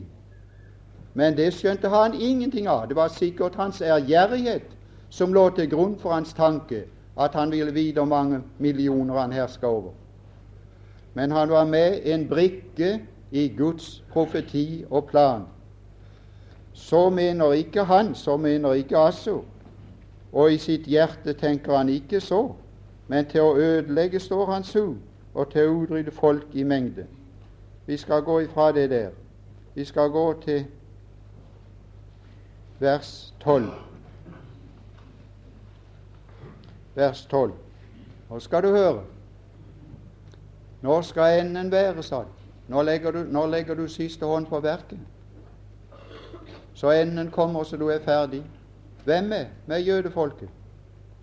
[1.13, 2.87] Men det skjønte han ingenting av.
[2.87, 4.71] Det var sikkert hans ærgjerrighet
[5.09, 6.85] som lå til grunn for hans tanke,
[7.19, 9.91] at han ville vite hvor mange millioner han herska over.
[11.13, 13.01] Men han var med en brikke
[13.31, 15.45] i Guds profeti og plan
[16.75, 19.45] så mener ikke han, så mener ikke Asso.
[20.33, 22.51] Og i sitt hjerte tenker han ikke så,
[23.07, 24.97] men til å ødelegge står han su,
[25.33, 27.05] og til å utrydde folk i mengde.
[27.87, 29.09] Vi skal gå ifra det der.
[29.75, 30.65] Vi skal gå til
[32.79, 33.71] vers 12.
[36.95, 37.53] Vers 12.
[38.29, 39.03] Nå skal du høre.
[40.81, 42.47] Nå skal enden være, sa de.
[42.67, 44.99] Nå legger du, nå legger du siste hånd på verket
[46.75, 48.43] så enden kommer så du er ferdig.
[49.03, 50.49] Hvem er med jødefolket?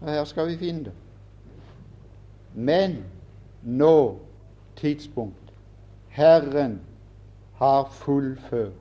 [0.00, 0.92] Og her skal vi finne det.
[2.54, 3.04] Men
[3.62, 4.18] nå
[4.76, 5.52] tidspunkt
[6.08, 6.80] Herren
[7.54, 8.72] har fullført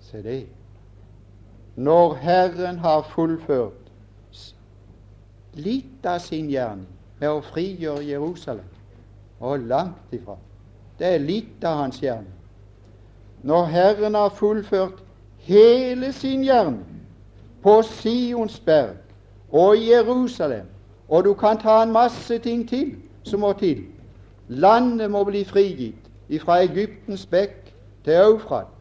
[0.00, 0.46] Se det.
[1.76, 3.85] Når Herren har fullført
[5.56, 6.88] litt av sin gjerning
[7.20, 8.68] med å frigjøre Jerusalem,
[9.40, 10.36] og langt ifra
[10.98, 12.32] Det er litt av hans gjerning.
[13.44, 15.02] Når Herren har fullført
[15.44, 17.02] hele sin gjerning
[17.62, 18.96] på Sionsberg
[19.52, 20.66] og i Jerusalem.
[21.08, 23.84] Og du kan ta en masse ting til som må til.
[24.48, 27.72] Landet må bli frigitt fra Egyptens bekk
[28.04, 28.72] til Eufrat.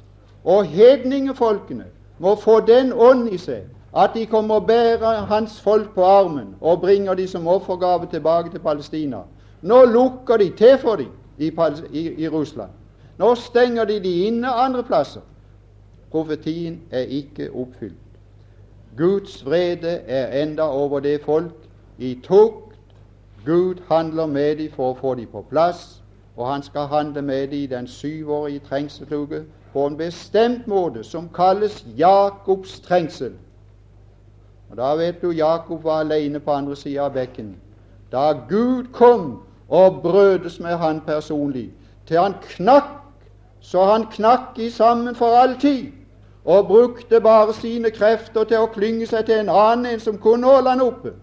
[0.44, 1.86] Og hedningefolkene
[2.20, 3.66] må få den ånd i seg
[3.96, 8.50] at de kommer og bærer hans folk på armen og bringer de som offergave tilbake
[8.50, 9.18] til Palestina.
[9.62, 11.52] Nå lukker de til for dem i,
[11.92, 12.70] i, i Russland.
[13.18, 15.22] Nå stenger de de inne andre plasser.
[16.12, 17.94] Profetien er ikke oppfylt.
[18.98, 21.54] Guds vrede er enda over det folk
[21.98, 22.76] i tukt.
[23.46, 26.02] Gud handler med dem for å få dem på plass,
[26.36, 29.44] og han skal handle med dem i den syvårige trengseluke
[29.74, 33.34] på en bestemt måte som kalles Jakobs trengsel.
[34.70, 37.56] Og Da vet du Jakob var alene på andre sida av bekken.
[38.12, 41.72] Da Gud kom og brødes med han personlig,
[42.08, 43.06] til han knakk
[43.66, 45.92] så han knakk i sammen for all tid
[46.46, 50.46] og brukte bare sine krefter til å klynge seg til en annen en som kunne
[50.46, 51.16] holde han oppe.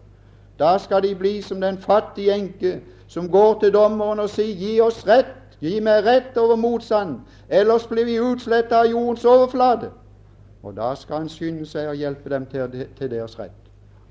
[0.59, 4.80] Da skal de bli som den fattige enke som går til dommeren og sier 'Gi
[4.80, 9.90] oss rett, gi meg rett over motstand, ellers blir vi utsletta av jordens overflate'.
[10.63, 13.63] Og da skal han skynde seg å hjelpe dem til, til deres rett.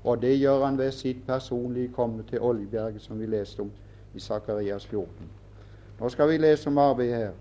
[0.04, 3.70] Og det gjør han ved sitt personlige komme til Oljeberget, som vi leste om
[4.14, 5.08] i Sakarias 14.
[6.00, 7.32] Nå skal vi lese om arbeidet her.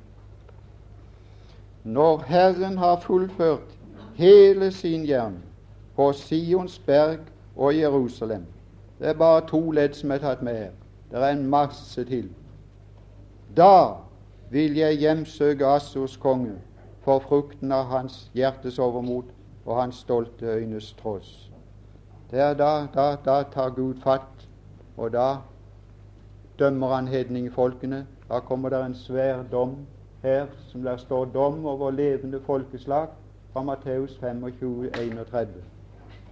[1.84, 3.78] Når Herren har fullført
[4.16, 5.44] hele sin gjerning
[5.96, 7.20] på Sions berg
[7.56, 8.46] og Jerusalem
[9.00, 10.70] Det er bare to ledd som er tatt med her.
[11.12, 12.30] Det er en masse til.
[13.58, 13.98] Da
[14.52, 16.54] vil jeg hjemsøke Assos konge
[17.02, 19.26] for frukten av hans hjertes overmot
[19.66, 21.52] og hans stolte øynes tross.
[22.32, 24.48] Der, da, da, da tar Gud fatt,
[24.98, 25.38] og da
[26.60, 28.06] dømmer han hedningfolkene.
[28.30, 29.76] Da kommer det en svær dom
[30.24, 33.08] her som der står dom over levende folkeslag
[33.54, 35.48] fra Matteus 25, 31.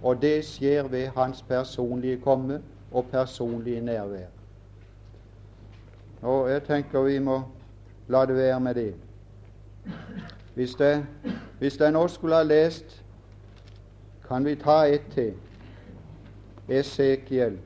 [0.02, 2.62] Og det skjer ved hans personlige komme
[2.92, 4.26] og personlige nærvær.
[6.22, 7.42] Og jeg tenker vi må
[8.08, 8.94] la det være med det.
[10.60, 11.04] Hvis jeg,
[11.58, 13.02] hvis jeg nå skulle ha lest
[14.28, 15.32] Kan vi ta ett til?
[16.68, 17.58] Esekiel.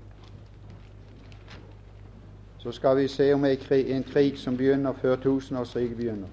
[2.58, 6.28] Så skal vi se om en krig som begynner før tusenårsriket begynner.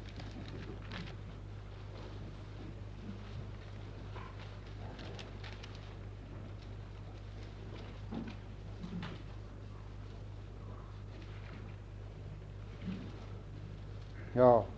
[14.36, 14.71] Ja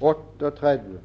[0.00, 1.00] 38.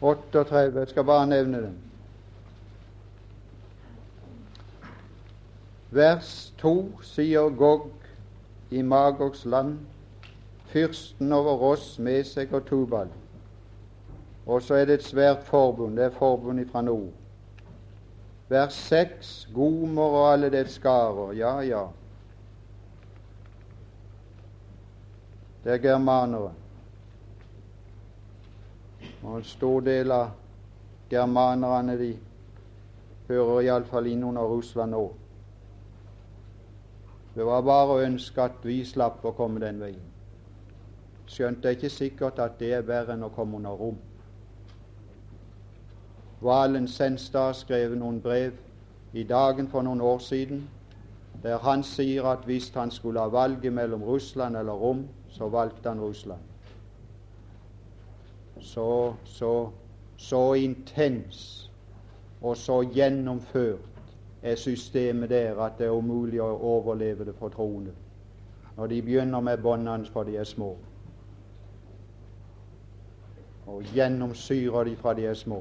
[0.00, 0.80] Otteogtredve.
[0.80, 1.78] Jeg skal bare nevne dem.
[5.90, 7.90] Vers 2 sier Gog
[8.70, 9.78] i Magogs land,
[10.70, 13.08] fyrsten over oss, Mesek og Tubal.
[14.46, 15.96] Og så er det et svært forbund.
[15.96, 17.10] Det er forbundet fra nord.
[18.48, 21.32] Vers seks Gomer og alle dets skarer.
[21.32, 21.84] Ja, ja.
[25.64, 26.52] Det er germanere.
[29.22, 30.30] Og en stor del av
[31.10, 32.12] germanerne de
[33.28, 35.04] hører iallfall inn under Russland nå.
[37.34, 40.06] Det var bare å ønske at vi slapp å komme den veien.
[41.30, 43.98] Skjønt det er ikke sikkert at det er verre enn å komme under Rom.
[46.40, 48.52] Valen Senstad skrev noen brev
[49.12, 50.62] i dagen for noen år siden,
[51.42, 55.88] der han sier at hvis han skulle ha valget mellom Russland eller Rom, så valgte
[55.88, 56.40] han Russland.
[58.60, 59.70] Så, så,
[60.16, 61.70] så intens
[62.40, 63.80] og så gjennomført
[64.42, 67.92] er systemet der at det er umulig å overleve det for troende
[68.76, 70.70] når de begynner med båndene fra de er små,
[73.66, 75.58] og gjennomsyrer de fra de er små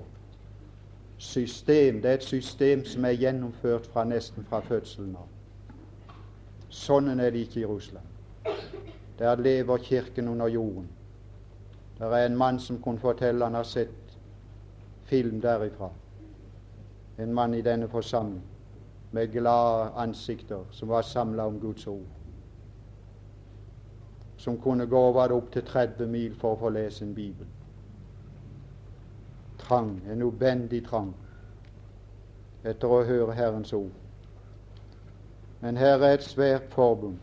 [1.20, 2.01] system.
[2.01, 5.28] Det er et system som er gjennomført fra nesten fra fødselen av.
[6.70, 8.05] Sånn er det ikke i Russland.
[9.20, 10.88] Der lever Kirken under jorden.
[11.97, 14.15] Det er en mann som kunne fortelle han har sett
[15.03, 15.89] film derifra.
[17.17, 18.45] En mann i denne forsamling
[19.11, 22.07] med glade ansikter som var samla om Guds ord.
[24.38, 27.47] Som kunne gå over det opp til 30 mil for å få lese en bibel
[29.70, 31.13] trang, en ubendig trang,
[32.63, 33.93] etter å høre Herrens ord.
[35.61, 37.20] Men her er et svært forbund.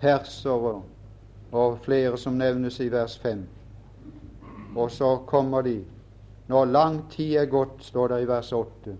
[0.00, 0.80] Persere
[1.52, 3.46] og flere som nevnes i vers 5.
[4.76, 5.78] Og så kommer de
[6.46, 8.96] når lang tid er gått, står det i vers 8.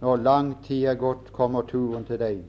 [0.00, 2.44] Når lang tid er gått, kommer turen til deg.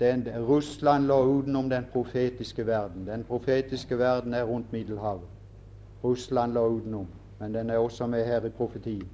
[0.00, 3.04] Den, Russland lå utenom den profetiske verden.
[3.06, 5.26] Den profetiske verden er rundt Middelhavet.
[6.04, 7.08] Russland lå utenom
[7.38, 9.08] men den er også med her i profetien.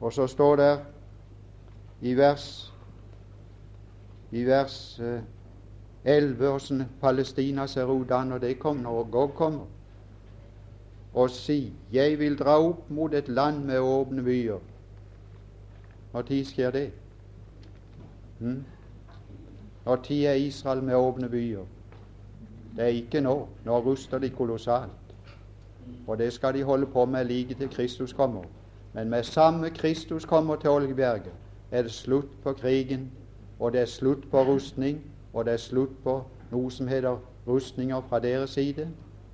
[0.00, 0.80] Og så står det
[2.00, 2.74] i vers
[4.30, 5.00] i vers
[6.04, 9.66] 11 hvordan åssen Palestina ser ut da når det kommer, når Gog kommer,
[11.14, 14.60] og si 'Jeg vil dra opp mot et land med åpne byer'.
[16.12, 16.92] Når skjer det?
[18.38, 18.64] Hmm?
[19.84, 19.96] Når
[20.26, 21.64] er Israel med åpne byer?
[22.76, 23.48] Det er ikke nå.
[23.64, 25.03] Nå ruster de kolossalt.
[26.06, 28.42] Og det skal de holde på med like til Kristus kommer.
[28.92, 31.32] Men med samme Kristus kommer til Olgebjerget,
[31.70, 33.10] er det slutt på krigen,
[33.58, 35.00] og det er slutt på rustning,
[35.32, 37.16] og det er slutt på noe som heter
[37.46, 38.88] rustninger fra deres side.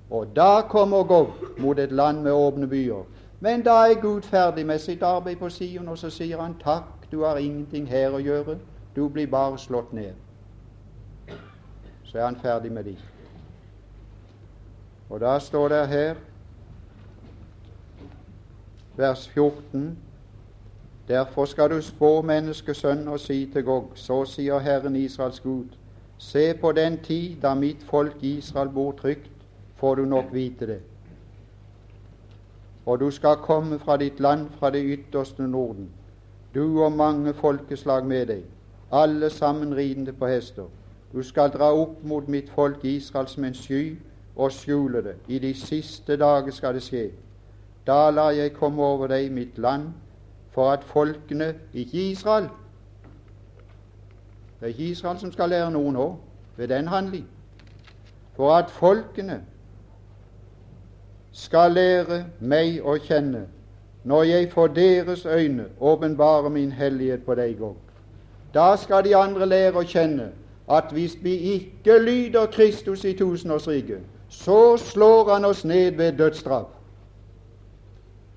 [0.09, 3.03] Og da kommer Gog mot et land med åpne byer.
[3.39, 7.11] Men da er Gud ferdig med sitt arbeid på Sion, og så sier han takk,
[7.11, 8.57] du har ingenting her å gjøre,
[8.95, 10.13] du blir bare slått ned.
[12.03, 12.97] Så er han ferdig med de.
[15.09, 16.15] Og da står det her
[18.97, 19.97] vers 14.
[21.07, 25.65] Derfor skal du spå menneskesønn og si til Gog, så sier Herren Israels Gud,
[26.17, 29.31] se på den tid da mitt folk Israel bor trygt,
[29.75, 30.79] får du nok vite det.
[32.85, 35.89] Og du skal komme fra ditt land, fra det ytterste Norden,
[36.55, 38.43] du og mange folkeslag med deg,
[38.91, 40.65] alle sammen ridende på hester.
[41.13, 43.97] Du skal dra opp mot mitt folk Israel som en sky
[44.35, 45.15] og skjule det.
[45.27, 47.09] I de siste dager skal det skje.
[47.87, 49.87] Da lar jeg komme over deg mitt land,
[50.51, 52.49] for at folkene Ikke Israel.
[54.59, 56.07] Det er ikke Israel som skal lære noe nå
[56.57, 57.27] ved den handling.
[58.35, 59.41] For at folkene
[61.31, 63.47] skal lære meg å kjenne
[64.03, 67.77] når jeg for deres øyne åpenbarer min hellighet på deg òg.
[68.53, 70.31] Da skal de andre lære å kjenne
[70.69, 76.80] at hvis vi ikke lyder Kristus i tusenårsriket, så slår han oss ned ved dødsstraff.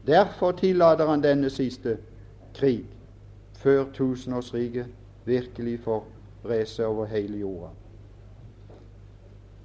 [0.06, 1.98] Derfor tillater han denne siste
[2.54, 2.84] krig.
[3.54, 4.86] før tusenårsriket
[5.24, 6.04] virkelig får
[6.42, 7.70] bre seg over hele jorda.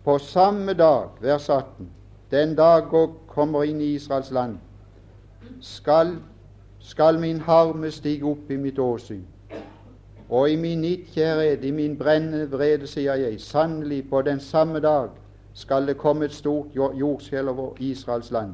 [0.03, 1.89] På samme dag, vers 18,
[2.31, 4.55] den dag Gog kommer inn i Israels land,
[5.61, 6.15] skal,
[6.79, 9.25] skal min harme stige opp i mitt åsyn.
[10.29, 15.09] Og i min nidkjærhet, i min brennende vrede, sier jeg, sannelig på den samme dag
[15.53, 18.53] skal det komme et stort jordskjelv over Israels land.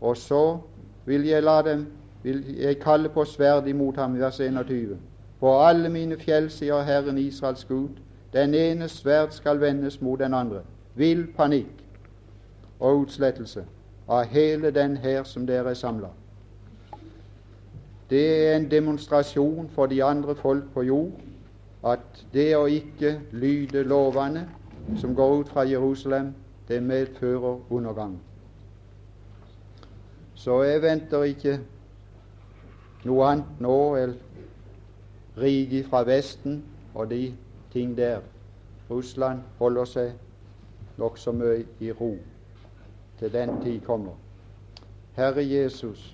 [0.00, 0.58] Og så
[1.04, 1.86] vil jeg la dem,
[2.22, 4.98] vil jeg kalle på sverd imot ham, vers 21.
[5.40, 8.00] På alle mine fjell, sier Herren Israels Gud,
[8.32, 10.62] den ene sverd skal vendes mot den andre.
[10.94, 11.84] Vill panikk
[12.80, 13.64] og utslettelse
[14.08, 16.08] av hele den her som dere er samla.
[18.10, 21.12] Det er en demonstrasjon for de andre folk på jord
[21.84, 24.46] at det å ikke lyde lovene
[25.00, 26.34] som går ut fra Jerusalem,
[26.68, 28.20] det medfører undergang.
[30.44, 31.52] Så jeg venter ikke
[33.08, 34.10] noe annet nå enn
[35.40, 36.58] riket fra Vesten
[36.92, 37.30] og de
[37.72, 38.18] ting der.
[38.90, 42.10] Russland holder seg nokså mye i ro
[43.22, 44.18] til den tid kommer.
[45.16, 46.04] Herre Jesus,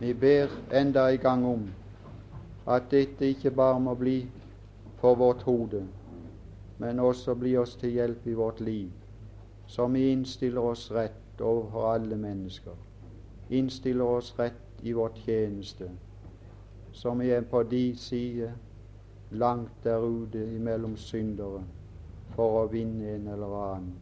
[0.00, 1.68] vi ber enda en gang om
[2.72, 4.16] at dette ikke bare må bli
[5.04, 5.84] for vårt hode,
[6.78, 8.88] men også bli oss til hjelp i vårt liv,
[9.66, 12.76] så vi innstiller oss rett overfor alle mennesker,
[13.48, 15.90] innstiller oss rett i vår tjeneste,
[16.92, 18.52] som er på de side,
[19.30, 21.64] langt der ute imellom syndere,
[22.36, 23.94] for å vinne en eller annen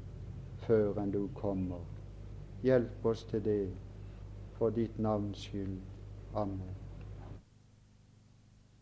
[0.67, 1.83] før enn du kommer.
[2.65, 3.61] Hjelp oss til det,
[4.59, 5.79] for ditt navns skyld.
[6.35, 6.74] Amen.